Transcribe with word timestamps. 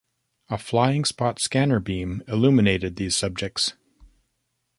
A 0.49 0.57
flying-spot 0.57 1.37
scanner 1.39 1.79
beam 1.79 2.23
illuminated 2.27 2.95
these 2.95 3.15
subjects. 3.15 3.73